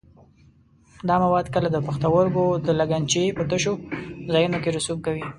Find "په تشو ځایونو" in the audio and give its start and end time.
3.37-4.57